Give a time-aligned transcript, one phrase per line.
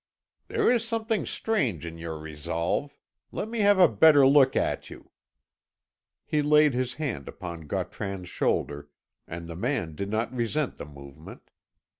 [0.47, 2.97] "There is something strange in your resolve.
[3.31, 5.11] Let me have a better look at you."
[6.25, 8.89] He laid his hand upon Gautran's shoulder,
[9.27, 11.51] and the man did not resent the movement.